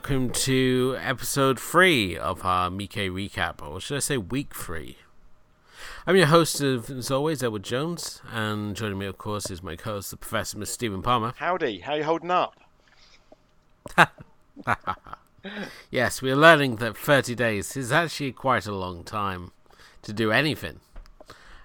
[0.00, 4.96] Welcome to episode three of our Miike recap, or should I say week three?
[6.06, 9.76] I'm your host, of, as always, Edward Jones, and joining me, of course, is my
[9.76, 10.68] co-host, the Professor, Mr.
[10.68, 11.34] Stephen Palmer.
[11.36, 12.56] Howdy, how you holding up?
[15.90, 19.52] yes, we're learning that 30 days is actually quite a long time
[20.00, 20.80] to do anything.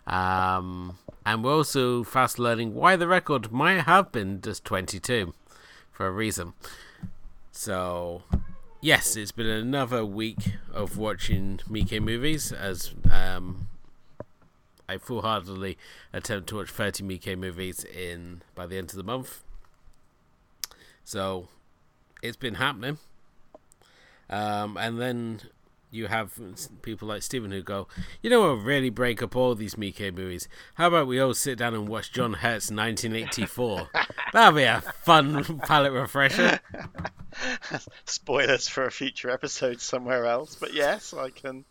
[0.06, 5.34] Um, and we're also fast learning why the record might have been just 22
[5.90, 6.52] for a reason.
[7.58, 8.22] So,
[8.82, 13.68] yes, it's been another week of watching Miike movies as um,
[14.90, 15.78] I full heartedly
[16.12, 19.42] attempt to watch 30 Miike movies in by the end of the month.
[21.06, 21.48] So,
[22.22, 22.98] it's been happening.
[24.30, 25.40] Um, and then
[25.92, 26.40] you have
[26.82, 27.88] people like Stephen who go,
[28.22, 30.48] you know what, really break up all these Miike movies.
[30.76, 33.90] How about we all sit down and watch John Hurt's 1984?
[34.34, 36.60] That'll be a fun palate refresher.
[38.06, 41.66] Spoilers for a future episode somewhere else, but yes, I can.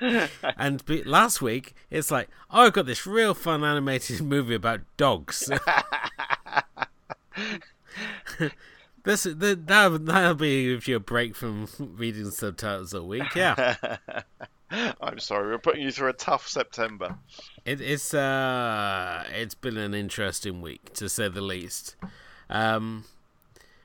[0.58, 4.80] and be, last week, it's like, oh, I've got this real fun animated movie about
[4.96, 5.50] dogs.
[9.04, 13.34] This that that'll be if you break from reading subtitles a week.
[13.34, 13.76] Yeah.
[15.00, 17.18] I'm sorry, we're putting you through a tough September.
[17.64, 21.96] It, it's uh, it's been an interesting week to say the least.
[22.48, 23.04] Um,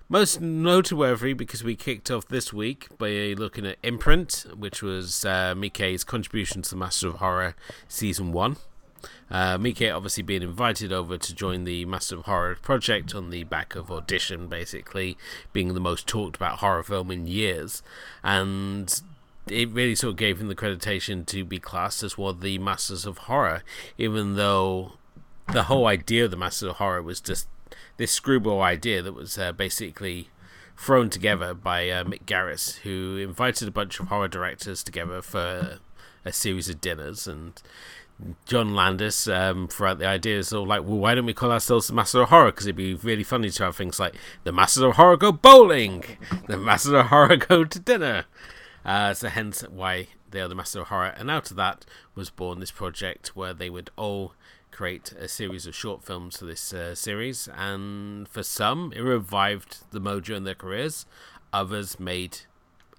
[0.07, 5.53] most noteworthy because we kicked off this week by looking at Imprint, which was uh,
[6.07, 7.55] contribution to the Master of Horror
[7.87, 8.55] season one.
[9.29, 13.43] Uh, Miike obviously being invited over to join the Master of Horror project on the
[13.43, 15.17] back of Audition, basically
[15.53, 17.83] being the most talked about horror film in years,
[18.23, 19.01] and
[19.47, 22.57] it really sort of gave him the accreditation to be classed as one of the
[22.57, 23.63] Masters of Horror,
[23.97, 24.93] even though
[25.51, 27.47] the whole idea of the Masters of Horror was just
[27.97, 30.29] this screwball idea that was uh, basically
[30.77, 35.79] thrown together by uh, Mick Garris, who invited a bunch of horror directors together for
[36.23, 37.27] a series of dinners.
[37.27, 37.61] And
[38.45, 41.87] John Landis um, throughout the idea is all like, well, why don't we call ourselves
[41.87, 42.51] the Masters of Horror?
[42.51, 46.03] Because it'd be really funny to have things like the Masters of Horror go bowling,
[46.47, 48.25] the Masters of Horror go to dinner.
[48.83, 51.13] Uh, so hence why they are the Masters of Horror.
[51.17, 51.85] And out of that
[52.15, 54.33] was born this project where they would all
[54.71, 57.47] create a series of short films for this uh, series.
[57.55, 61.05] And for some, it revived the mojo in their careers.
[61.53, 62.39] Others made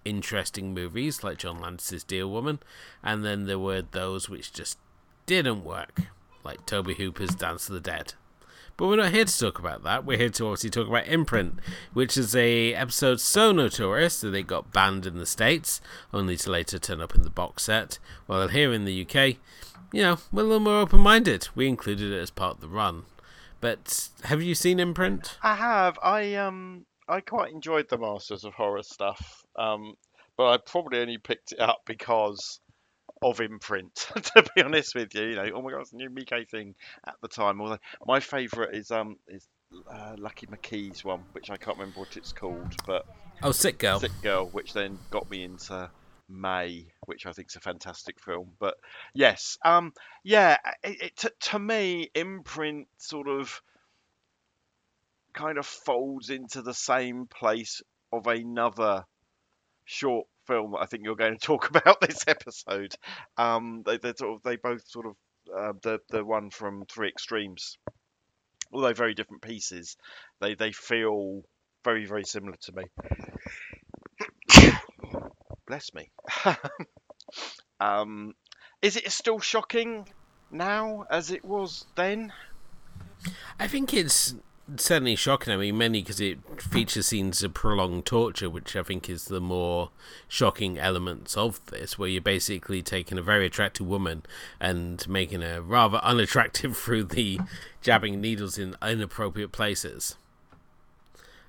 [0.04, 2.58] interesting movies like John Landis's Deer Woman.
[3.02, 4.78] And then there were those which just
[5.26, 6.02] didn't work,
[6.44, 8.14] like Tobe Hooper's Dance of the Dead.
[8.76, 10.06] But we're not here to talk about that.
[10.06, 11.60] We're here to obviously talk about Imprint,
[11.92, 15.82] which is a episode so notorious that it got banned in the States,
[16.14, 17.98] only to later turn up in the box set.
[18.24, 19.36] While here in the UK,
[19.92, 21.48] you know, we're a little more open minded.
[21.54, 23.04] We included it as part of the run.
[23.60, 25.36] But have you seen Imprint?
[25.42, 25.98] I have.
[26.02, 29.44] I um I quite enjoyed the Masters of Horror stuff.
[29.58, 29.94] Um
[30.38, 32.60] but I probably only picked it up because
[33.22, 33.94] of imprint.
[34.14, 36.74] to be honest with you, you know, oh my god, it's a new Miike thing
[37.06, 37.60] at the time.
[37.60, 39.46] Although my favourite is um is
[39.90, 43.06] uh, Lucky McKee's one, which I can't remember what it's called, but
[43.42, 45.90] oh, Sick Girl, Sick Girl, which then got me into
[46.28, 48.52] May, which I think is a fantastic film.
[48.58, 48.76] But
[49.14, 49.92] yes, um,
[50.24, 53.60] yeah, it, it, to, to me, imprint sort of
[55.32, 57.82] kind of folds into the same place
[58.12, 59.04] of another
[59.84, 62.94] short film I think you're going to talk about this episode.
[63.36, 65.16] Um, they they sort of they both sort of
[65.56, 67.78] uh, the the one from Three Extremes,
[68.72, 69.96] although very different pieces,
[70.40, 71.42] they they feel
[71.84, 72.84] very very similar to me.
[75.66, 76.10] Bless me.
[77.80, 78.34] um,
[78.82, 80.08] is it still shocking
[80.50, 82.32] now as it was then?
[83.58, 84.34] I think it's
[84.76, 85.52] certainly shocking.
[85.52, 89.40] I mean, mainly because it features scenes of prolonged torture, which I think is the
[89.40, 89.90] more
[90.28, 94.22] shocking elements of this, where you're basically taking a very attractive woman
[94.60, 97.40] and making her rather unattractive through the
[97.80, 100.16] jabbing needles in inappropriate places.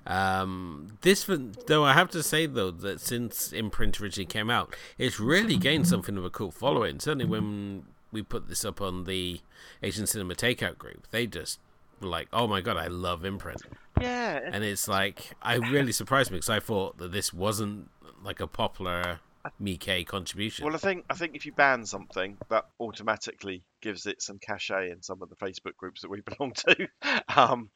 [0.06, 1.28] Um, this,
[1.66, 5.86] though, I have to say though that since Imprint originally came out, it's really gained
[5.86, 6.98] something of a cult following.
[6.98, 9.40] Certainly when we put this up on the
[9.82, 11.60] Asian Cinema Takeout group, they just
[12.08, 13.62] like, oh my god, I love Imprint.
[14.00, 14.40] Yeah.
[14.44, 17.90] And it's like, I really surprised me because I thought that this wasn't
[18.22, 19.20] like a popular
[19.60, 20.64] Miike contribution.
[20.64, 24.90] Well, I think I think if you ban something, that automatically gives it some cachet
[24.90, 26.88] in some of the Facebook groups that we belong to,
[27.36, 27.70] um,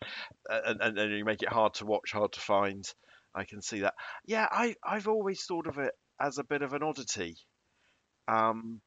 [0.48, 2.84] and, and, and you make it hard to watch, hard to find.
[3.34, 3.94] I can see that.
[4.24, 7.36] Yeah, I I've always thought of it as a bit of an oddity.
[8.28, 8.80] Um,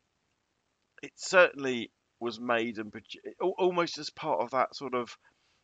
[1.03, 2.93] it certainly was made and
[3.39, 5.17] almost as part of that sort of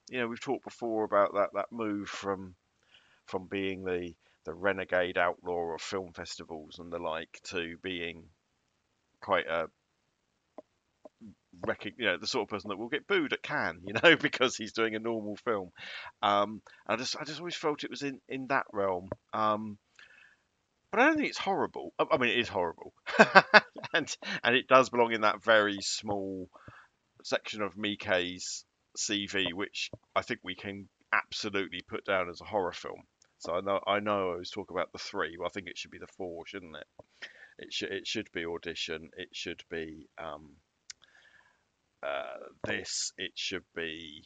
[0.10, 2.56] you know we've talked before about that that move from
[3.26, 4.14] from being the
[4.46, 8.24] the renegade outlaw of film festivals and the like to being
[9.22, 9.68] quite a
[11.98, 14.56] you know the sort of person that will get booed at Cannes, you know, because
[14.56, 15.72] he's doing a normal film.
[16.22, 19.10] Um, I just I just always felt it was in in that realm.
[19.34, 19.78] Um,
[20.96, 21.94] but I don't think it's horrible.
[22.00, 22.94] I mean, it is horrible,
[23.94, 26.48] and and it does belong in that very small
[27.22, 28.64] section of Miike's
[28.98, 33.02] CV, which I think we can absolutely put down as a horror film.
[33.40, 35.78] So I know I know I always talk about the three, but I think it
[35.78, 36.88] should be the four, shouldn't it?
[37.60, 39.10] It should it should be audition.
[39.18, 40.56] It should be um,
[42.02, 43.12] uh, this.
[43.18, 44.24] It should be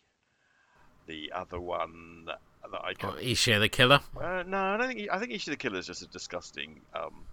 [1.09, 3.09] the other one that I can.
[3.09, 3.99] Oh, Ichi the Killer.
[4.15, 5.09] Uh, no, I don't think.
[5.11, 6.79] I think Ichi the Killer is just a disgusting.
[6.93, 7.25] Um,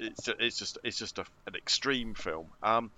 [0.00, 2.46] it's it's just it's just a, an extreme film.
[2.62, 2.90] Um,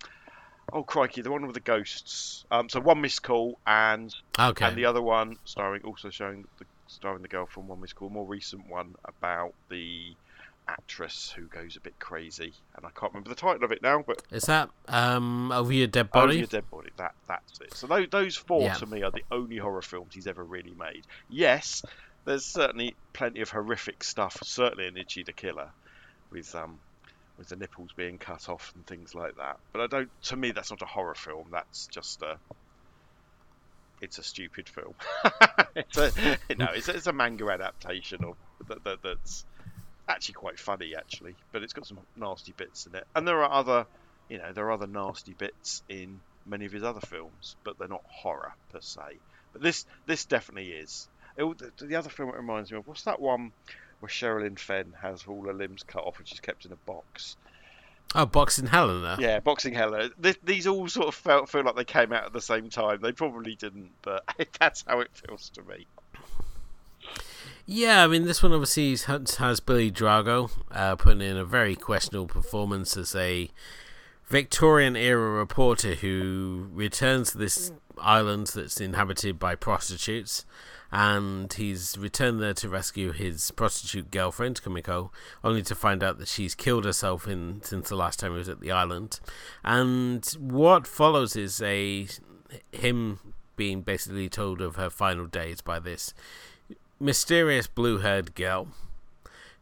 [0.72, 2.44] oh crikey, the one with the ghosts.
[2.50, 6.64] Um, so one missed call and okay, and the other one starring also showing the
[6.86, 8.08] starring the girl from one missed call.
[8.08, 10.14] More recent one about the
[10.68, 14.04] actress who goes a bit crazy, and I can't remember the title of it now.
[14.06, 16.32] But is that um, Over Your Dead Body?
[16.32, 16.90] Over Your Dead Body.
[16.96, 17.74] That that's it.
[17.74, 18.74] So those those four yeah.
[18.74, 21.04] to me are the only horror films he's ever really made.
[21.28, 21.82] Yes,
[22.24, 24.38] there's certainly plenty of horrific stuff.
[24.42, 25.70] Certainly in Ichi the Killer,
[26.30, 26.78] with um
[27.38, 29.58] with the nipples being cut off and things like that.
[29.72, 30.10] But I don't.
[30.24, 31.48] To me, that's not a horror film.
[31.50, 32.38] That's just a.
[34.00, 34.94] It's a stupid film.
[35.76, 36.68] it's a no.
[36.74, 38.36] It's, it's a manga adaptation of
[38.68, 39.44] that, that, that's
[40.08, 43.06] actually quite funny actually, but it's got some nasty bits in it.
[43.14, 43.86] And there are other,
[44.28, 47.88] you know, there are other nasty bits in many of his other films, but they're
[47.88, 49.18] not horror per se.
[49.52, 51.08] But this this definitely is.
[51.36, 53.52] It, the, the other film it reminds me of what's that one
[54.00, 57.36] where Sherilyn Fenn has all her limbs cut off and she's kept in a box.
[58.14, 59.16] Oh, Boxing Helena.
[59.18, 60.10] Yeah, Boxing Helena.
[60.22, 63.00] Uh, these all sort of felt feel like they came out at the same time.
[63.00, 64.24] They probably didn't, but
[64.60, 65.86] that's how it feels to me.
[67.64, 72.26] Yeah, I mean, this one obviously has, Billy Drago uh, putting in a very questionable
[72.26, 73.50] performance as a
[74.26, 80.44] Victorian era reporter who returns to this island that's inhabited by prostitutes.
[80.90, 85.10] And he's returned there to rescue his prostitute girlfriend, Kumiko,
[85.42, 88.48] only to find out that she's killed herself in since the last time he was
[88.48, 89.20] at the island.
[89.64, 92.08] And what follows is a
[92.72, 93.18] him
[93.56, 96.12] being basically told of her final days by this
[97.02, 98.68] mysterious blue haired girl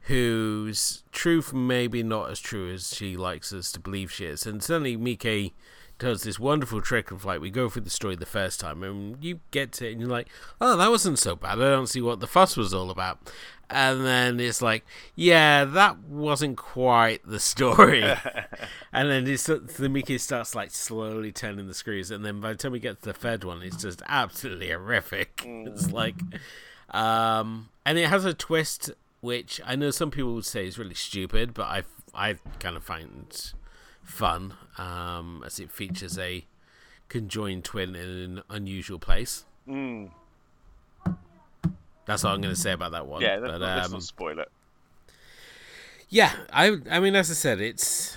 [0.02, 4.46] whose truth maybe not as true as she likes us to believe she is.
[4.46, 5.52] And suddenly Miike
[5.98, 9.22] does this wonderful trick of like we go through the story the first time and
[9.22, 10.28] you get to it and you're like,
[10.60, 11.60] oh, that wasn't so bad.
[11.60, 13.30] I don't see what the fuss was all about.
[13.68, 14.84] And then it's like,
[15.14, 18.02] yeah, that wasn't quite the story.
[18.92, 22.10] and then it's, the Miike starts like slowly turning the screws.
[22.10, 25.44] And then by the time we get to the third one, it's just absolutely horrific.
[25.46, 25.92] It's mm.
[25.92, 26.16] like,
[26.90, 30.94] um, and it has a twist which I know some people would say is really
[30.94, 31.82] stupid, but I
[32.14, 33.52] I kind of find
[34.02, 36.44] fun um, as it features a
[37.08, 39.44] conjoined twin in an unusual place.
[39.68, 40.10] Mm.
[42.06, 43.22] That's all I'm going to say about that one.
[43.22, 44.48] Yeah, but, um, let's not spoil it.
[46.08, 48.16] Yeah, I I mean, as I said, it's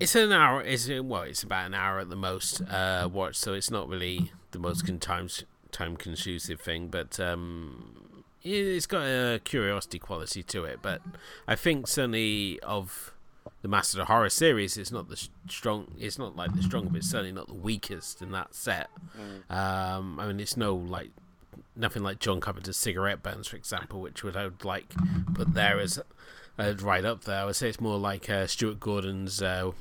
[0.00, 0.62] it's an hour.
[0.62, 4.32] It's well, it's about an hour at the most uh, watch, so it's not really
[4.52, 5.28] the most time
[5.72, 10.80] time consuming thing, but um, it's got a curiosity quality to it.
[10.82, 11.02] But
[11.46, 13.12] I think certainly of
[13.62, 15.92] the Master of Horror series, it's not the strong.
[15.98, 18.88] It's not like the strong, but it's certainly not the weakest in that set.
[19.18, 19.54] Mm.
[19.54, 21.10] Um, I mean, it's no like
[21.76, 24.92] nothing like John Carpenter's Cigarette Burns, for example, which would I would like
[25.34, 26.00] put there as
[26.58, 27.42] uh, right up there.
[27.42, 29.72] I would say it's more like uh, Stuart Gordon's uh,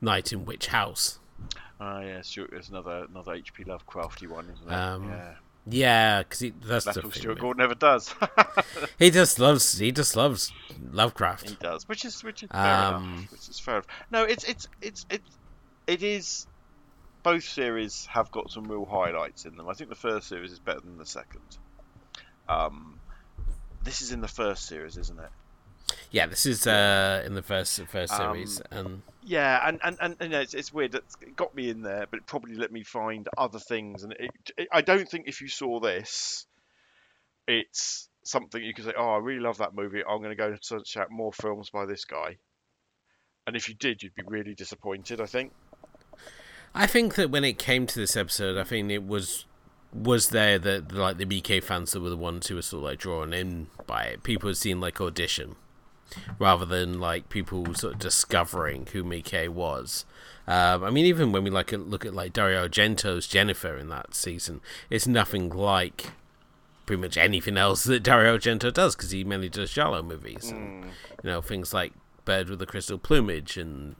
[0.00, 1.19] Night in Witch House.
[1.80, 3.64] Ah, yeah, Stuart is another another H.P.
[3.64, 4.74] Lovecrafty one, isn't it?
[4.74, 5.34] Um, yeah.
[5.66, 8.14] Yeah, because that's, that's what Stuart Gordon never does.
[8.98, 10.52] he just loves he just loves
[10.90, 11.50] Lovecraft.
[11.50, 13.32] He does, which is which is fair um, enough.
[13.32, 13.86] Which is fair enough.
[14.10, 15.22] No, it's it's it's it
[15.86, 16.46] it is.
[17.22, 19.68] Both series have got some real highlights in them.
[19.68, 21.42] I think the first series is better than the second.
[22.48, 22.98] Um,
[23.84, 25.28] this is in the first series, isn't it?
[26.10, 29.96] Yeah, this is uh, in the first first um, series, um, and yeah, and and,
[30.00, 30.94] and, and it's, it's weird.
[30.94, 34.02] It got me in there, but it probably let me find other things.
[34.02, 36.46] And it, it, I don't think if you saw this,
[37.46, 40.02] it's something you could say, "Oh, I really love that movie.
[40.08, 42.38] I'm going to go and search out more films by this guy."
[43.46, 45.20] And if you did, you'd be really disappointed.
[45.20, 45.52] I think.
[46.74, 49.46] I think that when it came to this episode, I think it was
[49.92, 52.90] was there that like the Miike fans that were the ones who were sort of
[52.90, 54.22] like drawn in by it.
[54.22, 55.56] People had seen like audition
[56.38, 60.04] rather than like people sort of discovering who Miike was.
[60.46, 64.14] Um, I mean, even when we like look at like Dario Argento's Jennifer in that
[64.14, 66.10] season, it's nothing like
[66.86, 70.86] pretty much anything else that Dario Argento does because he mainly does giallo movies and
[71.22, 71.92] you know things like
[72.24, 73.94] Bird with the Crystal Plumage and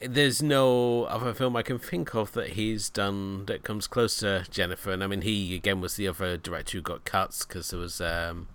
[0.00, 4.46] there's no other film I can think of that he's done that comes close to
[4.50, 4.92] Jennifer.
[4.92, 8.00] And I mean, he again was the other director who got cuts because there was
[8.00, 8.48] um,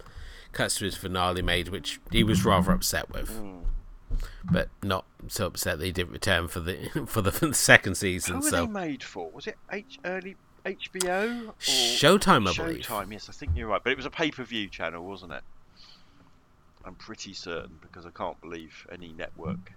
[0.55, 3.39] cuts to his finale made, which he was rather upset with,
[4.49, 7.95] but not so upset that he didn't return for the for the, for the second
[7.95, 8.37] season.
[8.37, 9.29] Who were so they made for?
[9.29, 10.35] Was it H early
[10.65, 11.49] HBO?
[11.49, 12.85] Or Showtime, I believe.
[12.87, 13.83] Showtime, yes, I think you're right.
[13.83, 15.43] But it was a pay-per-view channel, wasn't it?
[16.83, 19.73] I'm pretty certain because I can't believe any network,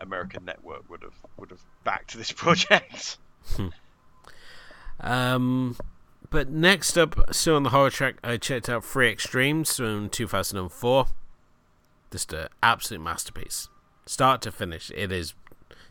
[0.00, 3.18] American network, would have would have backed this project.
[5.00, 5.76] Um,
[6.32, 11.06] but next up, still on the horror track, I checked out Three Extremes from 2004.
[12.10, 13.68] Just an absolute masterpiece.
[14.06, 15.34] Start to finish, it is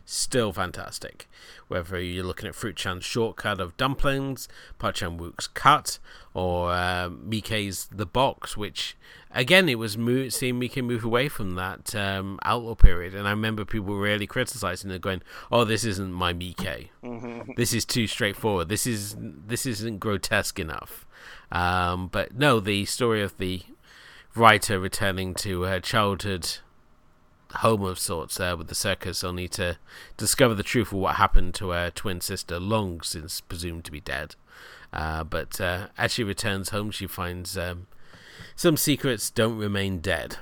[0.04, 1.28] still fantastic.
[1.68, 5.98] Whether you're looking at Fruit Chan's shortcut of dumplings, Park Chan Wook's cut,
[6.34, 8.96] or uh, Miike's The Box, which
[9.30, 13.30] again it was mo- seeing Miike move away from that um, outlaw period, and I
[13.30, 16.88] remember people really criticizing it, going, "Oh, this isn't my Miike.
[17.56, 18.68] This is too straightforward.
[18.68, 21.06] This is this isn't grotesque enough."
[21.50, 23.62] Um, but no, the story of the
[24.34, 26.58] writer returning to her childhood
[27.56, 29.78] home of sorts there with the circus, only to
[30.16, 34.00] discover the truth of what happened to her twin sister, long since presumed to be
[34.00, 34.34] dead.
[34.92, 37.86] Uh, but uh, as she returns home, she finds um,
[38.54, 40.36] some secrets don't remain dead.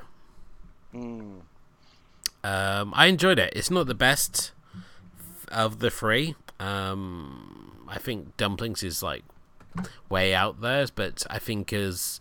[0.93, 1.41] Mm.
[2.43, 3.53] Um, I enjoyed it.
[3.55, 4.51] It's not the best
[5.49, 6.35] of the three.
[6.59, 9.23] Um, I think Dumplings is like
[10.09, 12.19] way out there, but I think as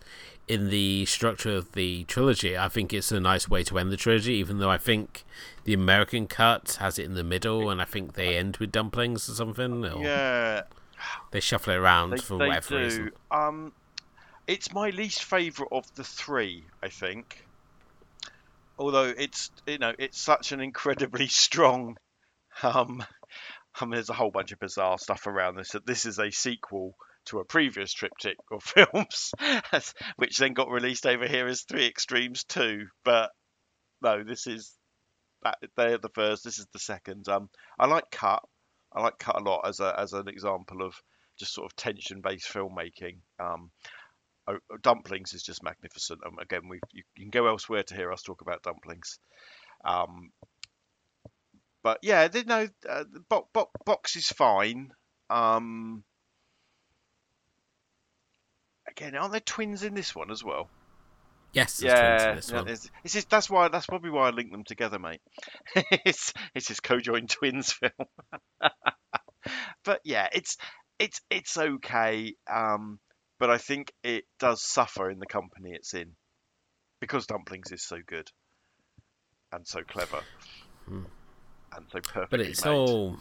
[0.51, 3.97] in the structure of the trilogy, I think it's a nice way to end the
[3.97, 4.33] trilogy.
[4.35, 5.25] Even though I think
[5.63, 9.29] the American cut has it in the middle, and I think they end with dumplings
[9.29, 9.85] or something.
[9.85, 10.63] Or Yeah,
[11.31, 12.77] they shuffle it around they, for they whatever do.
[12.79, 13.13] reason.
[13.31, 13.73] Um,
[14.49, 17.47] it's my least favourite of the three, I think.
[18.77, 21.97] Although it's you know it's such an incredibly strong.
[22.65, 23.05] Um,
[23.81, 25.71] I mean, there's a whole bunch of bizarre stuff around this.
[25.71, 26.97] That this is a sequel
[27.31, 29.33] to a previous triptych of films,
[30.17, 32.87] which then got released over here as Three Extremes Two.
[33.05, 33.31] But
[34.03, 34.73] no, this is
[35.43, 36.45] that they're the first.
[36.45, 37.29] This is the second.
[37.29, 38.43] Um, I like Cut.
[38.93, 40.95] I like Cut a lot as a as an example of
[41.39, 43.19] just sort of tension based filmmaking.
[43.39, 43.71] Um,
[44.47, 46.21] oh, Dumplings is just magnificent.
[46.27, 49.19] Um, again, we you, you can go elsewhere to hear us talk about Dumplings.
[49.85, 50.31] Um,
[51.83, 53.05] but yeah, they no uh,
[53.87, 54.93] box is fine.
[55.31, 56.05] Um,
[58.91, 60.69] again, aren't there twins in this one as well?
[61.53, 62.65] Yes, there's twins in Yeah, this yeah, one.
[62.67, 65.21] there's- it's just, that's why that's probably why I link them together, mate.
[65.75, 67.93] it's it's this co-joined twins film.
[69.85, 70.57] but yeah, it's
[70.99, 72.35] it's it's okay.
[72.51, 72.99] Um,
[73.39, 76.13] but I think it does suffer in the company it's in
[77.01, 78.29] because Dumplings is so good
[79.53, 80.21] and so clever
[80.87, 81.05] Hmm.
[81.75, 82.71] and so perfectly But it's made.
[82.71, 83.17] all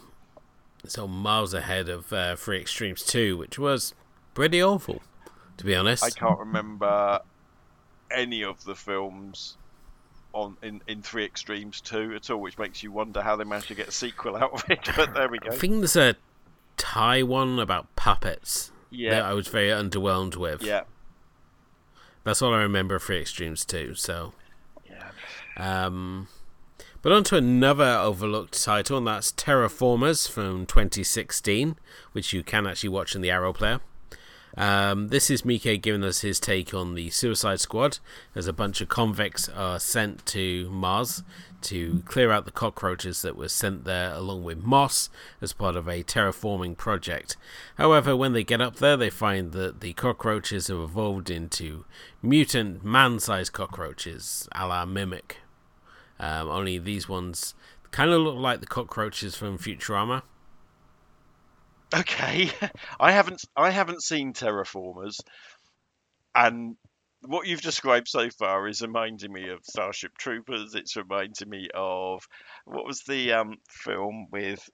[0.84, 3.94] it's all miles ahead of uh, Three Extremes Two, which was
[4.34, 5.02] pretty awful,
[5.60, 6.04] to be honest.
[6.04, 7.20] I can't remember
[8.12, 9.58] any of the films
[10.34, 13.68] on in, in Three Extremes 2 at all, which makes you wonder how they managed
[13.70, 14.90] to get a sequel out of it.
[14.96, 15.52] But there we go.
[15.52, 16.16] I think there's a
[16.78, 20.62] Thai one about puppets that Yeah, I was very underwhelmed with.
[20.64, 20.84] yeah,
[22.24, 23.96] That's all I remember of Three Extremes Two.
[23.96, 24.34] So,
[24.90, 25.12] yeah.
[25.58, 26.28] um,
[27.02, 31.76] but on to another overlooked title, and that's Terraformers from 2016,
[32.14, 33.82] which you can actually watch in the Arrow Player.
[34.58, 38.00] Um, this is Miike giving us his take on the Suicide Squad,
[38.36, 41.24] as a bunch of convicts are sent to Mars
[41.62, 45.10] to clear out the cockroaches that were sent there along with Moss
[45.42, 47.36] as part of a terraforming project.
[47.78, 51.86] However, when they get up there, they find that the cockroaches have evolved into
[52.22, 55.38] mutant man-sized cockroaches, a la Mimic.
[56.20, 57.56] Um, only these ones
[57.92, 60.24] kind of look like the cockroaches from Futurama.
[61.94, 62.50] Okay,
[63.00, 65.20] I haven't I haven't seen Terraformers,
[66.36, 66.76] and
[67.22, 70.76] what you've described so far is reminding me of Starship Troopers.
[70.76, 72.28] It's reminding me of
[72.66, 74.68] what was the um film with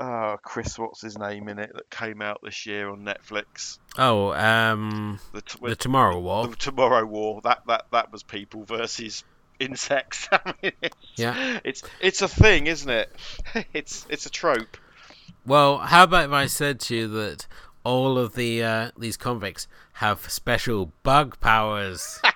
[0.00, 3.78] uh Chris, what's his name in it that came out this year on Netflix?
[3.98, 6.48] Oh, um, The, t- the Tomorrow War.
[6.48, 7.40] the Tomorrow War.
[7.44, 9.22] That that that was people versus
[9.60, 10.28] insects.
[10.32, 11.60] I mean, it's, Yeah.
[11.64, 13.10] it's it's a thing, isn't it?
[13.74, 14.76] It's it's a trope.
[15.44, 17.46] Well, how about if I said to you that
[17.84, 22.20] all of the uh, these convicts have special bug powers?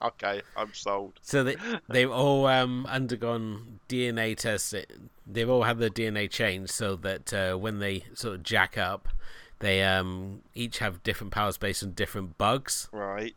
[0.00, 1.14] Okay, I'm sold.
[1.22, 1.56] so they
[1.88, 4.72] they've all um, undergone DNA tests.
[5.26, 9.08] They've all had their DNA changed so that uh, when they sort of jack up,
[9.58, 13.34] they um, each have different powers based on different bugs, Right.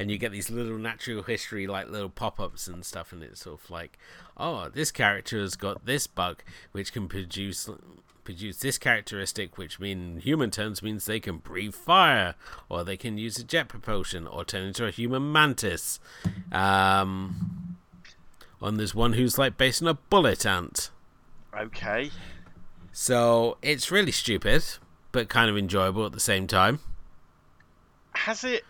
[0.00, 3.60] and you get these little natural history like little pop-ups and stuff, and it's sort
[3.62, 4.00] of like,
[4.36, 7.70] oh, this character has got this bug which can produce
[8.28, 12.34] produce this characteristic, which in human terms means they can breathe fire,
[12.68, 15.98] or they can use a jet propulsion, or turn into a human mantis.
[16.52, 17.78] Um,
[18.60, 20.90] and there's one who's like based on a bullet ant.
[21.58, 22.10] Okay.
[22.92, 24.62] So it's really stupid,
[25.10, 26.80] but kind of enjoyable at the same time.
[28.12, 28.62] Has it?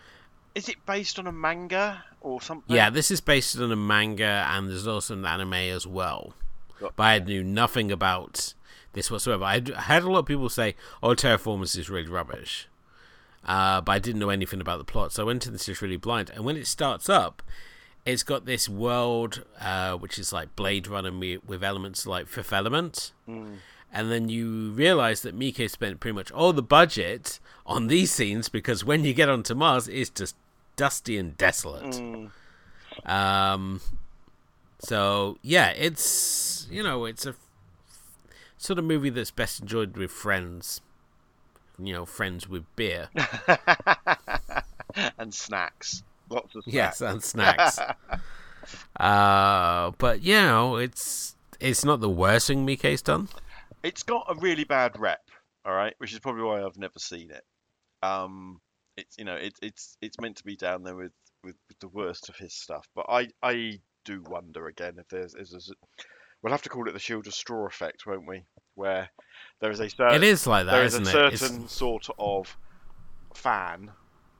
[0.55, 2.73] Is it based on a manga or something?
[2.73, 6.33] Yeah, this is based on a manga, and there's also an anime as well.
[6.79, 8.53] But I knew nothing about
[8.93, 9.43] this whatsoever.
[9.43, 12.67] I had a lot of people say, "Oh, Terraformers is really rubbish,"
[13.45, 15.81] uh, but I didn't know anything about the plot, so I went into this just
[15.81, 16.29] really blind.
[16.31, 17.41] And when it starts up,
[18.05, 21.11] it's got this world uh, which is like Blade Runner
[21.45, 23.11] with elements like Fifth Element.
[23.91, 28.47] And then you realize that Miike spent pretty much all the budget on these scenes
[28.47, 30.35] because when you get onto Mars, it's just
[30.75, 31.95] dusty and desolate.
[31.95, 32.29] Mm,
[33.05, 33.81] Um,
[34.79, 37.47] so yeah, it's you know it's a f-
[38.57, 40.81] sort of movie that's best enjoyed with friends.
[41.77, 43.09] You know, friends with beer.
[45.17, 46.03] and snacks.
[46.29, 46.73] Lots of snacks.
[46.73, 47.79] yes, and snacks.
[48.99, 53.29] uh, but you know, it's it's not the worst thing Miike's done.
[53.83, 55.21] It's got a really bad rep,
[55.65, 57.43] all right, which is probably why I've never seen it.
[58.01, 58.59] Um,
[58.97, 61.11] it's you know, it's it's it's meant to be down there with,
[61.43, 65.35] with, with the worst of his stuff, but I I do wonder again if there's
[65.35, 65.73] is
[66.41, 68.43] we'll have to call it the shield of straw effect, won't we?
[68.75, 69.09] Where
[69.59, 71.37] there is a certain it is like that, there is a isn't it?
[71.37, 72.55] Certain sort of
[73.33, 73.91] fan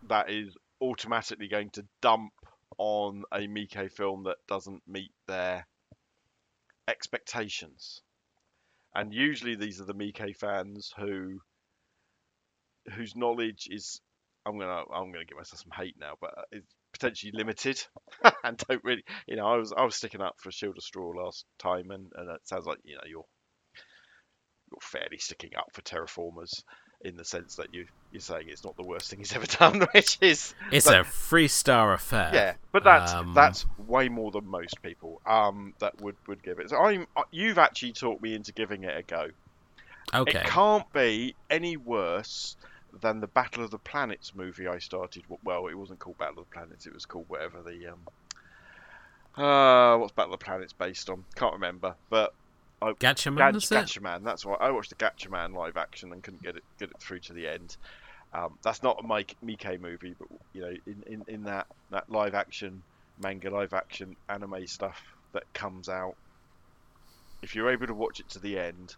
[0.08, 2.32] that is automatically going to dump
[2.78, 5.68] on a Miike film that doesn't meet their
[6.88, 8.02] expectations.
[8.96, 11.42] And usually these are the Miike fans who
[12.94, 14.02] whose knowledge is
[14.46, 17.82] I'm gonna I'm gonna give myself some hate now, but uh, is potentially limited
[18.44, 21.10] and don't really you know I was I was sticking up for Shield of Straw
[21.10, 23.26] last time and, and it sounds like you know you're
[24.72, 26.64] you're fairly sticking up for Terraformers
[27.02, 29.88] in the sense that you you're saying it's not the worst thing he's ever done,
[29.94, 32.32] which is it's but- a three star affair.
[32.34, 36.60] yeah, but that's Um, that's way more than most people um that would would give
[36.60, 36.70] it.
[36.70, 39.28] So I'm uh, you've actually talked me into giving it a go.
[40.14, 40.40] Okay.
[40.40, 42.58] It can't be any worse
[43.02, 45.24] than the Battle of the Planets movie I started.
[45.44, 46.86] Well, it wasn't called Battle of the Planets.
[46.86, 48.00] It was called whatever the um.
[49.36, 51.24] Uh, what's Battle of the Planets based on?
[51.36, 51.96] Can't remember.
[52.10, 52.34] But
[52.82, 53.76] Gatchaman, Gat- is it?
[53.76, 54.24] Gatchaman.
[54.24, 57.20] That's why I watched the Gatchaman live action and couldn't get it get it through
[57.20, 57.76] to the end.
[58.34, 62.10] Um, that's not a Miike Miike movie, but you know, in, in, in that that
[62.10, 62.84] live action
[63.22, 65.02] manga, live action anime stuff
[65.34, 66.16] that comes out,
[67.42, 68.96] if you're able to watch it to the end,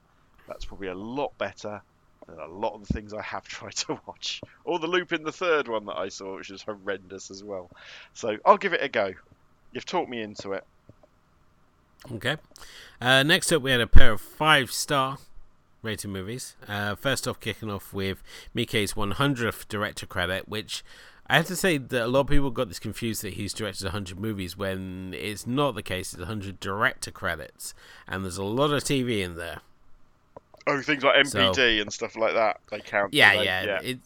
[0.48, 1.82] that's probably a lot better
[2.28, 4.42] a lot of the things I have tried to watch.
[4.64, 7.70] Or the loop in the third one that I saw, which was horrendous as well.
[8.14, 9.14] So I'll give it a go.
[9.72, 10.66] You've talked me into it.
[12.12, 12.38] Okay.
[13.00, 15.18] Uh, next up, we had a pair of five star
[15.82, 16.56] rated movies.
[16.68, 18.24] Uh, first off, kicking off with
[18.56, 20.84] Miike's 100th director credit, which
[21.28, 23.86] I have to say that a lot of people got this confused that he's directed
[23.86, 26.14] 100 movies when it's not the case.
[26.14, 27.74] It's 100 director credits,
[28.08, 29.62] and there's a lot of TV in there.
[30.68, 32.60] Oh, things like So- MPD and stuff like that.
[32.70, 33.14] They count.
[33.14, 33.46] Yeah, they?
[33.46, 33.80] yeah.
[33.82, 34.00] It,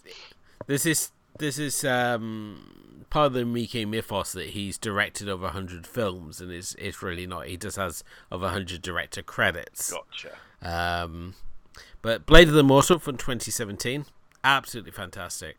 [0.68, 5.86] this is this is um, part of the Miike mythos that he's directed over 100
[5.86, 7.48] films, and it's it's really not.
[7.48, 9.92] He just has over 100 director credits.
[9.94, 10.36] Gotcha.
[10.62, 11.36] Um,
[12.02, 14.06] but Blade of the Immortal from 2017,
[14.44, 15.58] absolutely fantastic.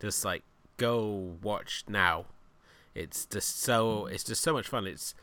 [0.00, 0.42] Just like
[0.76, 2.26] go watch now.
[2.94, 4.86] It's just so it's just so much fun.
[4.86, 5.14] It's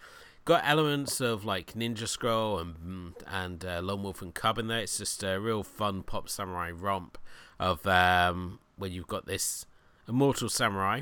[0.47, 4.79] got elements of like Ninja Scroll and and uh, Lone Wolf and Cub in there.
[4.79, 7.17] It's just a real fun pop samurai romp
[7.59, 9.65] of um, where you've got this
[10.07, 11.01] immortal samurai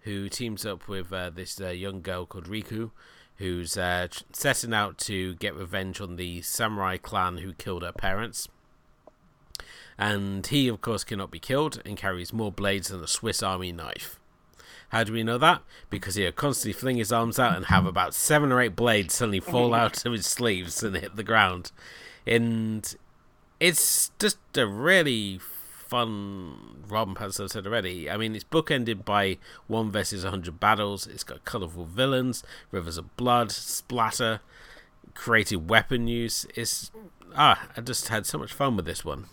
[0.00, 2.90] who teams up with uh, this uh, young girl called Riku,
[3.36, 8.48] who's uh, setting out to get revenge on the samurai clan who killed her parents.
[9.98, 13.72] And he, of course, cannot be killed and carries more blades than a Swiss Army
[13.72, 14.18] knife.
[14.94, 15.60] How do we know that?
[15.90, 19.40] Because he'll constantly fling his arms out and have about seven or eight blades suddenly
[19.40, 21.72] fall out of his sleeves and hit the ground.
[22.24, 22.94] And
[23.58, 28.08] it's just a really fun romp, as I said already.
[28.08, 31.08] I mean, it's bookended by one versus a hundred battles.
[31.08, 34.42] It's got colourful villains, rivers of blood, splatter,
[35.14, 36.46] creative weapon use.
[36.54, 36.92] It's
[37.34, 39.26] ah, I just had so much fun with this one.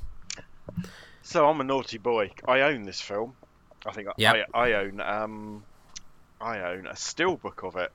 [1.22, 2.32] So I'm a naughty boy.
[2.46, 3.36] I own this film.
[3.86, 4.50] I think I- Yep.
[4.54, 5.64] I, I own um,
[6.40, 7.92] I own a steelbook of it,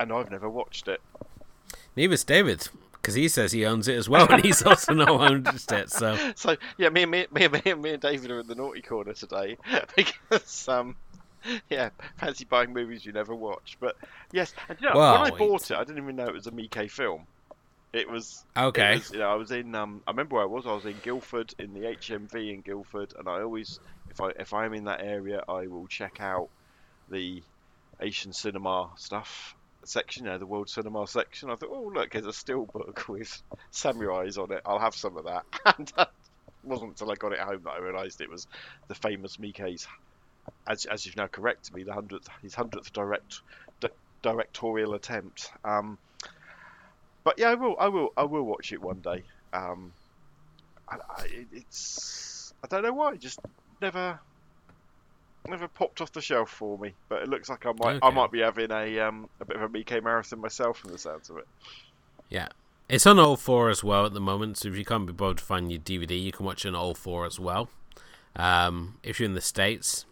[0.00, 1.00] and I've never watched it.
[1.96, 2.68] Neither's David.
[2.92, 5.90] because he says he owns it as well, and he's also not owned it.
[5.90, 8.82] So, so yeah, me and me, me, me, me and David are in the naughty
[8.82, 9.56] corner today
[9.96, 10.96] because um,
[11.70, 13.76] yeah, fancy buying movies you never watch.
[13.80, 13.96] But
[14.32, 16.34] yes, and you know, Well, when I bought it's- it, I didn't even know it
[16.34, 17.26] was a Miike film.
[17.92, 18.92] It was Okay.
[18.92, 19.74] It was, you know, I was in.
[19.74, 20.66] Um, I remember where I was.
[20.66, 23.80] I was in Guildford in the HMV in Guildford, and I always,
[24.16, 26.48] if I if I'm in that area, I will check out
[27.10, 27.42] the
[28.00, 31.50] Asian cinema stuff section, you know, the world cinema section.
[31.50, 34.62] I thought, oh look, there's a still steelbook with samurais on it.
[34.64, 35.44] I'll have some of that.
[35.78, 36.08] And it
[36.62, 38.46] wasn't until I got it home that I realised it was
[38.88, 39.86] the famous Miike's,
[40.68, 43.40] as as you've now corrected me, the hundredth his hundredth direct
[43.80, 43.88] di-
[44.22, 45.50] directorial attempt.
[45.64, 45.98] Um,
[47.24, 49.24] but yeah, I will, I will, I will watch it one day.
[49.52, 49.92] Um,
[50.88, 53.40] I, I, it's I don't know why, just
[53.80, 54.20] never
[55.48, 56.94] never popped off the shelf for me.
[57.08, 59.62] But it looks like I might I might be having a um a bit of
[59.62, 61.46] a Miike marathon myself from the sounds of it.
[62.30, 62.48] yeah.
[62.88, 65.38] It's on all four as well at the moment, so if you can't be bothered
[65.38, 67.68] to find your DVD, you can watch it on all four as well.
[68.36, 70.06] Um, if you're in the States,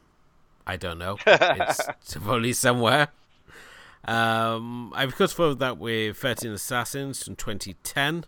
[0.67, 1.17] I don't know.
[1.25, 3.11] It's probably somewhere.
[4.05, 8.25] Um, I've of course followed that with 13 Assassins from 2010.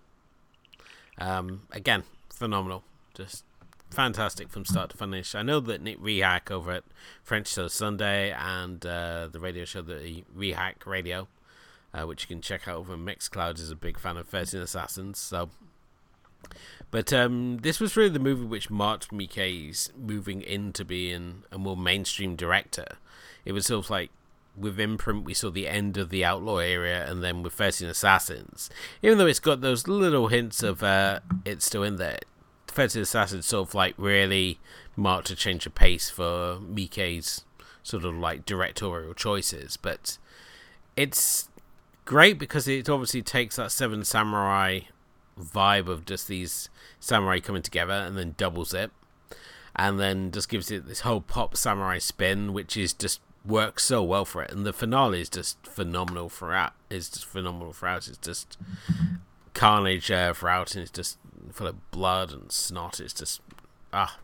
[1.18, 2.85] Um, again, phenomenal.
[3.14, 3.42] Just
[3.96, 5.35] fantastic from start to finish.
[5.35, 6.85] I know that Nick Rehack over at
[7.22, 11.28] French Show Sunday and uh, the radio show, the Rehack Radio,
[11.94, 14.61] uh, which you can check out over on Mixcloud, is a big fan of 13
[14.61, 15.18] Assassins.
[15.18, 15.48] So,
[16.90, 21.76] but um, this was really the movie which marked Miike's moving into being a more
[21.76, 22.98] mainstream director.
[23.46, 24.11] It was sort of like
[24.59, 28.68] with Imprint, we saw the end of the outlaw area, and then with 13 Assassins,
[29.02, 32.18] even though it's got those little hints of uh, it's still in there,
[32.76, 34.58] 13 Assassins sort of like really
[34.96, 37.44] marked a change of pace for Miike's
[37.82, 39.78] sort of like directorial choices.
[39.78, 40.18] But
[40.94, 41.48] it's
[42.04, 44.80] great because it obviously takes that Seven Samurai
[45.40, 46.68] vibe of just these
[47.00, 48.90] samurai coming together and then doubles it.
[49.74, 54.02] And then just gives it this whole pop samurai spin which is just works so
[54.02, 54.52] well for it.
[54.52, 58.06] And the finale is just phenomenal throughout it's just phenomenal throughout.
[58.06, 58.58] It's just
[59.54, 61.18] carnage uh, throughout and it's just
[61.57, 63.40] full of blood and snot it's just
[63.92, 64.19] ah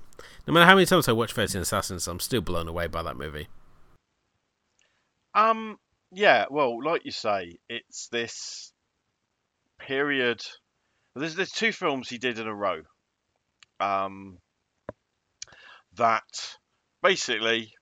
[0.47, 3.17] no matter how many times I watch 13 Assassins I'm still blown away by that
[3.17, 3.49] movie
[5.35, 5.79] Um,
[6.11, 8.73] yeah, well, like you say, it's this
[9.79, 10.41] period.
[11.15, 12.83] There's there's two films he did in a row.
[13.81, 14.39] Um,
[15.97, 16.57] that
[17.03, 17.73] basically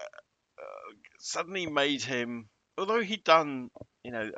[0.00, 3.70] uh, suddenly made him, although he'd done,
[4.04, 4.30] you know,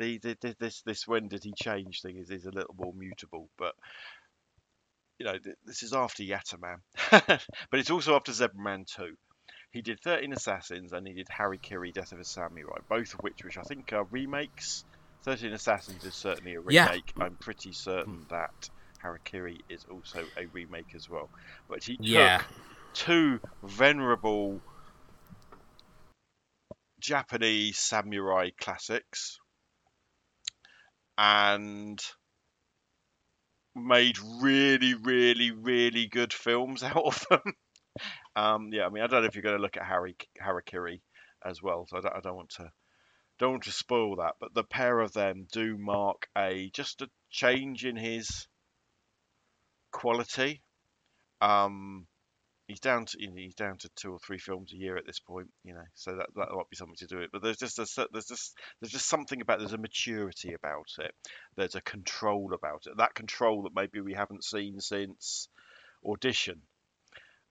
[0.00, 2.92] the, the, the this this when did he change thing is, is a little more
[2.94, 3.74] mutable, but
[5.18, 6.78] you know, th- this is after Yatterman,
[7.10, 9.16] but it's also after Zebraman too.
[9.70, 13.44] He did 13 Assassins and he did Harakiri Death of a Samurai, both of which
[13.44, 14.84] which I think are remakes.
[15.24, 16.86] 13 Assassins is certainly a Yeah.
[16.86, 17.12] remake.
[17.20, 18.28] I'm pretty certain hmm.
[18.30, 18.70] that
[19.04, 21.28] Harakiri is also a remake as well.
[21.68, 22.46] But he took
[22.94, 24.60] two venerable
[27.00, 29.38] Japanese samurai classics
[31.20, 32.02] and
[33.76, 37.54] made really, really, really good films out of them.
[38.34, 41.02] um, yeah, I mean, I don't know if you're going to look at Harry Harakiri
[41.44, 42.72] as well, so I don't, I don't want to
[43.38, 44.36] don't want to spoil that.
[44.40, 48.48] But the pair of them do mark a just a change in his
[49.92, 50.62] quality.
[51.42, 52.06] Um,
[52.70, 55.06] he's down to you know, he's down to two or three films a year at
[55.06, 57.30] this point, you know, so that that might be something to do it.
[57.32, 61.12] But there's just a, there's just there's just something about there's a maturity about it.
[61.56, 62.96] There's a control about it.
[62.98, 65.48] That control that maybe we haven't seen since
[66.06, 66.62] Audition.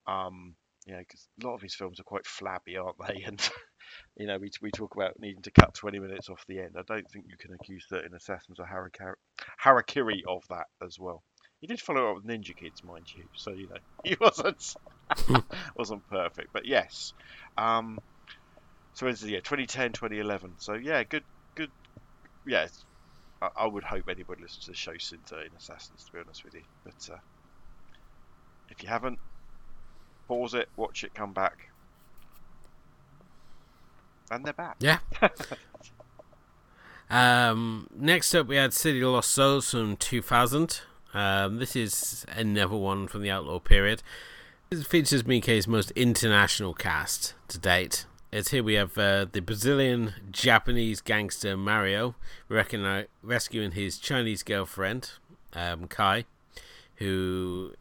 [0.06, 0.56] Um,
[0.86, 3.22] you know, 'cause a lot of his films are quite flabby, aren't they?
[3.26, 3.50] And
[4.16, 6.76] you know, we we talk about needing to cut 20 minutes off the end.
[6.78, 8.66] I don't think you can accuse 13 Assassins or
[9.62, 11.22] Harakiri of that as well.
[11.60, 14.62] He did follow up with Ninja Kids, mind you, so you know he wasn't
[15.76, 17.12] wasn't perfect, but yes.
[17.56, 17.98] Um,
[18.94, 20.54] so it's yeah, 2010, 2011.
[20.58, 21.70] So yeah, good, good.
[22.46, 22.66] Yeah,
[23.40, 26.44] I, I would hope anybody listens to the show since 13 Assassins, to be honest
[26.44, 26.62] with you.
[26.84, 27.18] But uh,
[28.68, 29.18] if you haven't,
[30.28, 31.70] pause it, watch it, come back,
[34.30, 34.76] and they're back.
[34.78, 34.98] Yeah.
[37.10, 40.80] um, next up, we had City of Lost Souls from 2000.
[41.12, 44.02] Um, this is another one from the Outlaw period.
[44.72, 48.06] It features Miike's most international cast to date.
[48.30, 52.14] It's here we have uh, the Brazilian Japanese gangster Mario
[52.48, 55.10] recogni- rescuing his Chinese girlfriend,
[55.54, 56.24] um, Kai,
[56.98, 57.72] who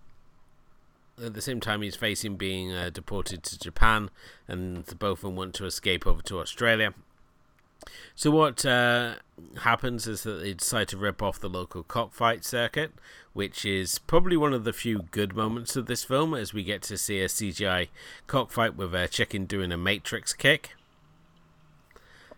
[1.23, 4.09] at the same time he's facing being uh, deported to Japan,
[4.47, 6.95] and both of them want to escape over to Australia.
[8.15, 9.15] So what uh,
[9.61, 12.91] happens is that they decide to rip off the local cockfight circuit,
[13.33, 16.81] which is probably one of the few good moments of this film, as we get
[16.83, 17.87] to see a CGI
[18.27, 20.71] cockfight with a chicken doing a Matrix kick.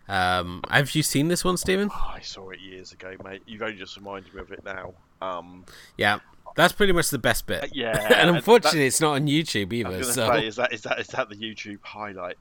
[0.08, 1.90] Um, have you seen this one, Stephen?
[1.92, 3.44] Oh, I saw it years ago, mate.
[3.48, 4.94] You've only just reminded me of it now.
[5.22, 5.66] Um,
[5.98, 6.20] yeah,
[6.56, 7.64] that's pretty much the best bit.
[7.64, 10.04] Uh, yeah, and unfortunately, that, it's not on YouTube either.
[10.04, 10.28] So.
[10.28, 12.38] say, is that is that is that the YouTube highlight?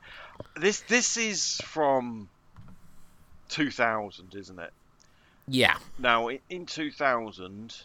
[0.56, 2.28] This this is from
[3.50, 4.72] 2000, isn't it?
[5.46, 5.76] Yeah.
[5.98, 7.76] Now in 2000,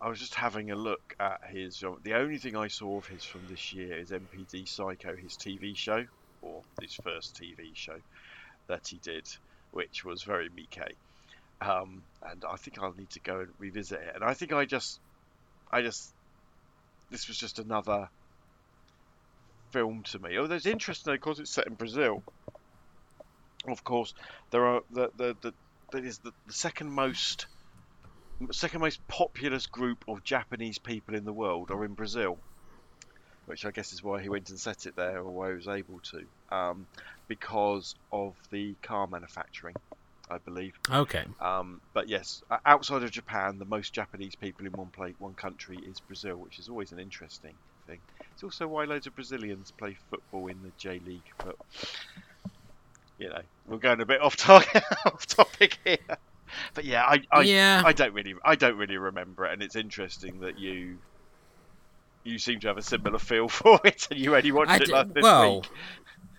[0.00, 1.82] I was just having a look at his.
[2.02, 5.76] The only thing I saw of his from this year is MPD Psycho, his TV
[5.76, 6.04] show,
[6.42, 7.96] or his first TV show
[8.68, 9.28] that he did,
[9.72, 10.92] which was very Miike.
[11.60, 14.14] Um, and I think I'll need to go and revisit it.
[14.14, 15.00] And I think I just,
[15.72, 16.12] I just,
[17.10, 18.08] this was just another
[19.72, 20.38] film to me.
[20.38, 22.22] Oh, there's interesting because it's set in Brazil.
[23.70, 24.14] Of course,
[24.50, 25.54] there are the the the
[25.92, 27.46] that is the, the second most
[28.52, 32.38] second most populous group of Japanese people in the world are in Brazil,
[33.46, 35.68] which I guess is why he went and set it there, or why he was
[35.68, 36.86] able to, um,
[37.26, 39.74] because of the car manufacturing.
[40.30, 40.74] I believe.
[40.90, 41.24] Okay.
[41.40, 45.78] Um, but yes, outside of Japan, the most Japanese people in one play, one country
[45.78, 47.54] is Brazil, which is always an interesting
[47.86, 47.98] thing.
[48.32, 51.22] It's also why loads of Brazilians play football in the J League.
[51.38, 51.56] But
[53.18, 55.98] you know, we're going a bit off target, off topic here.
[56.74, 57.82] But yeah, I, I, yeah.
[57.84, 60.98] I don't really, I don't really remember it, and it's interesting that you,
[62.24, 64.88] you seem to have a similar feel for it, and you only watched I it
[64.88, 65.70] last this well, week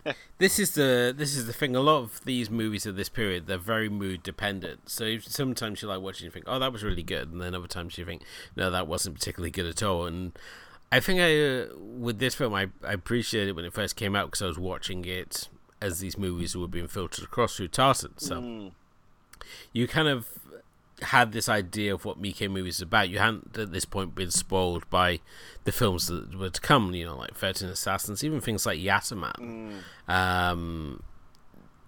[0.37, 1.75] this is the this is the thing.
[1.75, 4.89] A lot of these movies of this period, they're very mood dependent.
[4.89, 7.67] So sometimes you like watching, you think, "Oh, that was really good," and then other
[7.67, 8.23] times you think,
[8.55, 10.37] "No, that wasn't particularly good at all." And
[10.91, 14.15] I think I uh, with this film, I, I appreciated it when it first came
[14.15, 15.49] out because I was watching it
[15.81, 18.17] as these movies were being filtered across through Tartan.
[18.17, 18.71] So mm.
[19.71, 20.27] you kind of
[21.01, 23.09] had this idea of what Miike movies is about.
[23.09, 25.19] You hadn't at this point been spoiled by
[25.63, 29.35] the films that were to come, you know, like Thirteen Assassins, even things like Yatterman.
[30.07, 30.13] Mm.
[30.13, 31.03] Um,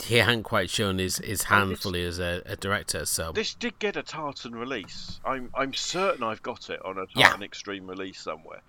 [0.04, 3.06] he hadn't quite shown his, his hand fully as a, a, director.
[3.06, 5.20] So this did get a tartan release.
[5.26, 7.46] I'm I'm certain I've got it on a tartan yeah.
[7.46, 8.62] extreme release somewhere.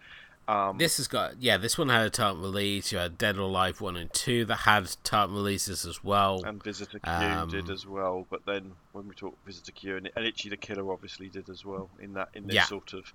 [0.48, 1.56] Um, this has got yeah.
[1.56, 2.90] This one had a tartan release.
[2.90, 6.42] You had Dead or Alive one and two that had tartan releases as well.
[6.44, 8.26] And Visitor Q um, did as well.
[8.28, 11.64] But then when we talk Visitor Q and, and Ichi the Killer obviously did as
[11.64, 12.64] well in that in this yeah.
[12.64, 13.12] sort of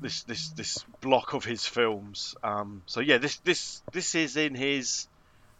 [0.00, 2.34] this this this block of his films.
[2.42, 5.06] Um, so yeah, this this this is in his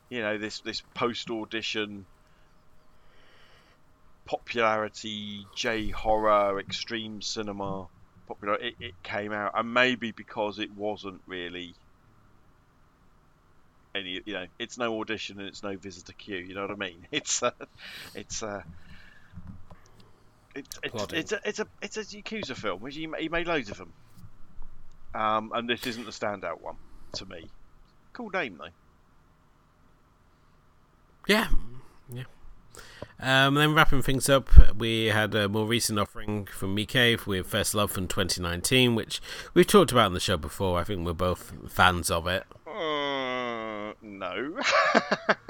[0.09, 2.07] you know this this post audition
[4.25, 7.87] popularity J horror extreme cinema
[8.27, 11.75] popular it, it came out, and maybe because it wasn't really
[13.97, 16.37] any, you know, it's no audition and it's no visitor Q.
[16.37, 17.07] You know what I mean?
[17.13, 17.53] It's a,
[18.15, 18.65] it's a.
[20.55, 22.81] It's, it's, it's, a it's a it's a Yakuza film.
[22.81, 23.93] Which he, he made loads of them,
[25.15, 26.77] um, and this isn't the standout one
[27.15, 27.51] to me.
[28.15, 28.71] Cool name though.
[31.27, 31.49] Yeah,
[32.13, 32.23] yeah.
[33.19, 37.75] Um, then wrapping things up, we had a more recent offering from Miike with First
[37.75, 39.23] Love from 2019, which
[39.55, 40.79] we've talked about on the show before.
[40.79, 42.45] I think we're both fans of it.
[42.67, 44.59] Uh, no.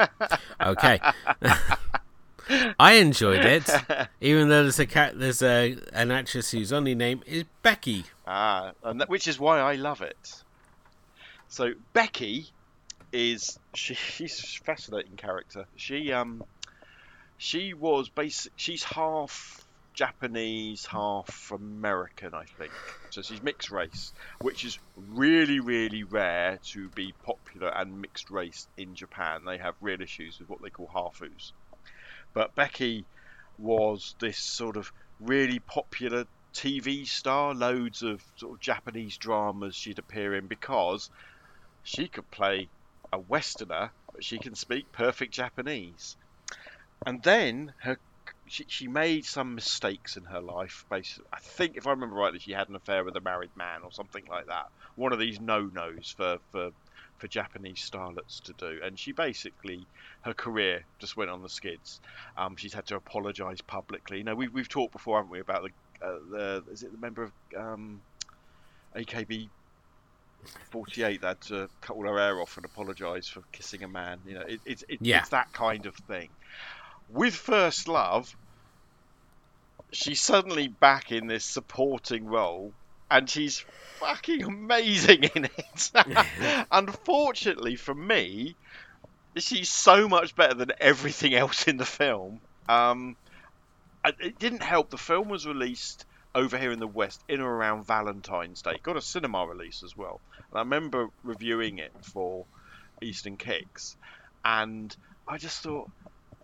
[0.60, 1.00] okay.
[2.78, 3.68] I enjoyed it,
[4.20, 8.04] even though there's a cat, there's a an actress whose only name is Becky.
[8.26, 10.42] Ah, and that, which is why I love it.
[11.48, 12.50] So Becky
[13.12, 15.66] is she, she's a fascinating character.
[15.74, 16.44] She um
[17.38, 18.53] she was basic.
[18.57, 22.72] She's half Japanese, half American, I think.
[23.11, 28.68] So she's mixed race, which is really, really rare to be popular and mixed race
[28.77, 29.44] in Japan.
[29.44, 31.53] They have real issues with what they call hafus.
[32.35, 33.05] But Becky
[33.59, 39.99] was this sort of really popular TV star, loads of sort of Japanese dramas she'd
[39.99, 41.11] appear in because
[41.83, 42.68] she could play
[43.12, 46.16] a Westerner, but she can speak perfect Japanese
[47.04, 47.98] and then her
[48.48, 50.85] she, she made some mistakes in her life.
[50.90, 53.80] Basically, I think if I remember rightly, she had an affair with a married man
[53.82, 54.68] or something like that.
[54.94, 56.70] One of these no nos for for
[57.18, 59.87] for Japanese starlets to do, and she basically
[60.22, 62.00] her career just went on the skids.
[62.37, 64.18] Um, she's had to apologise publicly.
[64.18, 66.98] You know, we've we've talked before, haven't we, about the uh, the is it the
[66.98, 68.00] member of um,
[68.94, 69.48] AKB
[70.70, 74.18] 48 that had to cut all her hair off and apologise for kissing a man.
[74.26, 75.20] You know, it, it, it, yeah.
[75.20, 76.28] it's that kind of thing
[77.08, 78.34] with First Love,
[79.92, 82.72] she's suddenly back in this supporting role,
[83.10, 83.64] and she's
[84.00, 85.90] fucking amazing in it.
[86.70, 88.56] Unfortunately for me,
[89.36, 92.40] she's so much better than everything else in the film.
[92.68, 93.16] Um,
[94.20, 94.90] it didn't help.
[94.90, 98.78] The film was released over here in the West in or around Valentine's Day.
[98.82, 100.20] Got a cinema release as well.
[100.50, 102.44] And I remember reviewing it for
[103.02, 103.96] Eastern Kicks,
[104.44, 104.94] and
[105.26, 105.90] I just thought,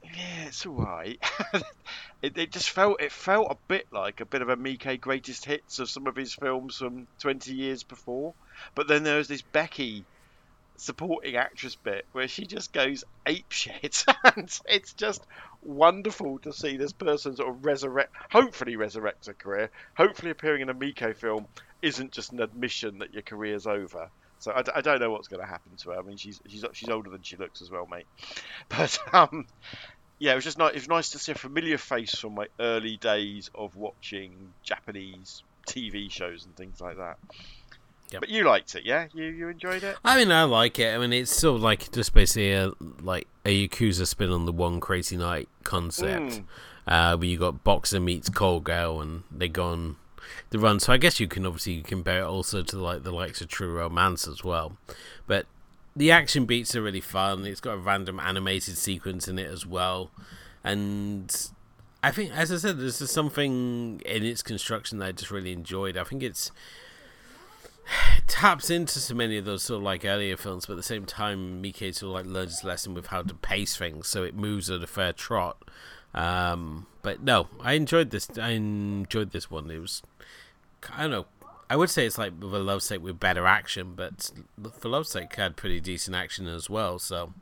[0.04, 1.18] yeah, it's all right.
[2.22, 5.44] it, it just felt it felt a bit like a bit of a Miike greatest
[5.44, 8.34] hits of some of his films from 20 years before.
[8.74, 10.04] But then there was this Becky
[10.76, 14.04] supporting actress bit where she just goes ape shit
[14.36, 15.24] and it's just
[15.62, 20.70] wonderful to see this person sort of resurrect hopefully resurrect a career hopefully appearing in
[20.70, 21.46] a Miike film
[21.82, 24.10] isn't just an admission that your career's over
[24.42, 26.64] so I, I don't know what's going to happen to her I mean she's she's
[26.72, 28.06] she's older than she looks as well mate
[28.68, 29.46] but um
[30.18, 32.48] yeah it was just nice it was nice to see a familiar face from my
[32.58, 37.18] early days of watching Japanese TV shows and things like that
[38.10, 38.20] Yep.
[38.20, 39.06] But you liked it, yeah?
[39.14, 39.96] You you enjoyed it?
[40.04, 40.94] I mean, I like it.
[40.94, 44.52] I mean, it's sort of like just basically a like a Yakuza spin on the
[44.52, 46.44] One Crazy Night concept, mm.
[46.86, 49.96] uh, where you got Boxer meets Call Girl, and they go on
[50.50, 50.80] the run.
[50.80, 53.72] So I guess you can obviously compare it also to like the likes of True
[53.72, 54.76] Romance as well.
[55.26, 55.46] But
[55.94, 57.44] the action beats are really fun.
[57.46, 60.10] It's got a random animated sequence in it as well,
[60.64, 61.50] and
[62.02, 65.52] I think, as I said, there's just something in its construction that I just really
[65.52, 65.96] enjoyed.
[65.96, 66.50] I think it's
[68.26, 71.06] taps into so many of those sort of like earlier films, but at the same
[71.06, 74.34] time, Miike sort of like learns his lesson with how to pace things, so it
[74.34, 75.62] moves at a fair trot.
[76.14, 78.28] Um, but no, I enjoyed this.
[78.38, 79.70] I enjoyed this one.
[79.70, 80.02] It was,
[80.94, 81.26] I don't know.
[81.70, 84.30] I would say it's like with a love sake with better action, but
[84.78, 86.98] for love's sake had pretty decent action as well.
[86.98, 87.32] So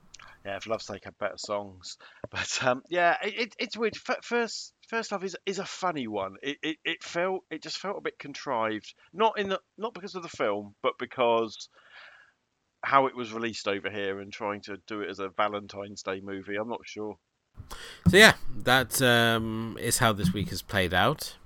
[0.44, 1.98] yeah, for love's sake had better songs.
[2.30, 3.96] But um, yeah, it, it's weird.
[3.96, 6.36] First, first off is is a funny one.
[6.42, 8.94] It, it it felt it just felt a bit contrived.
[9.12, 11.68] Not in the not because of the film, but because
[12.82, 16.20] how it was released over here and trying to do it as a Valentine's Day
[16.20, 16.54] movie.
[16.54, 17.16] I'm not sure.
[18.08, 21.36] So yeah, that um, is how this week has played out.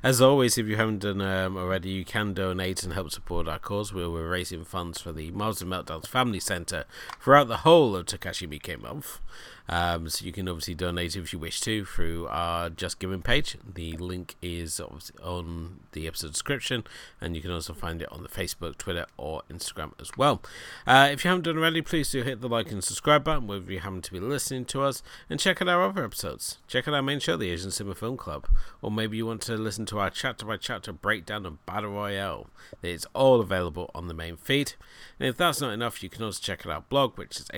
[0.00, 3.58] As always, if you haven't done um, already, you can donate and help support our
[3.58, 6.84] cause we're raising funds for the Mars and Meltdowns Family Centre
[7.20, 9.20] throughout the whole of Takashi Miike month.
[9.68, 13.56] Um, so you can obviously donate if you wish to through our Just Giving page.
[13.74, 16.84] The link is on the episode description,
[17.20, 20.42] and you can also find it on the Facebook, Twitter, or Instagram as well.
[20.86, 23.70] Uh, if you haven't done already, please do hit the like and subscribe button wherever
[23.70, 26.58] you happen to be listening to us, and check out our other episodes.
[26.66, 28.46] Check out our main show, the Asian Cinema Film Club,
[28.80, 32.46] or maybe you want to listen to our chapter by chapter breakdown of Battle Royale.
[32.82, 34.72] It's all available on the main feed.
[35.20, 37.50] And if that's not enough, you can also check out our blog, which is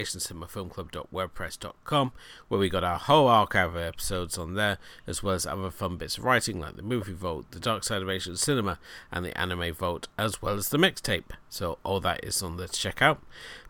[2.49, 5.97] where we got our whole archive of episodes on there, as well as other fun
[5.97, 8.79] bits of writing like the Movie Vault, the Dark Side of Asian Cinema,
[9.13, 11.31] and the Anime Vault, as well as the mixtape.
[11.49, 13.23] So all that is on there to check out.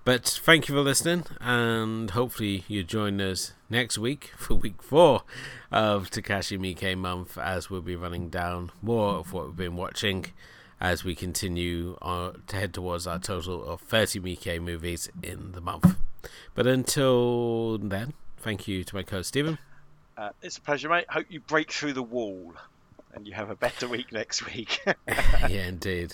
[0.04, 5.22] But thank you for listening, and hopefully you join us next week for week four
[5.70, 10.26] of Takashi Miike month as we'll be running down more of what we've been watching
[10.80, 15.60] as we continue on, to head towards our total of 30 Miike movies in the
[15.60, 15.96] month.
[16.54, 19.58] But until then, thank you to my co Stephen.
[20.16, 21.06] Uh, it's a pleasure, mate.
[21.08, 22.54] Hope you break through the wall
[23.14, 24.80] and you have a better week next week.
[25.08, 26.12] yeah, indeed.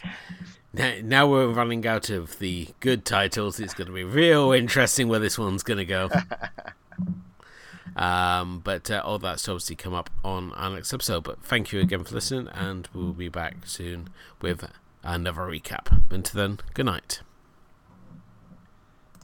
[0.72, 3.60] Now, now we're running out of the good titles.
[3.60, 6.10] It's going to be real interesting where this one's going to go.
[7.96, 11.24] um, but uh, all that's obviously come up on our next episode.
[11.24, 14.10] But thank you again for listening, and we'll be back soon
[14.40, 14.70] with
[15.02, 16.02] another recap.
[16.10, 17.20] Until then, good night.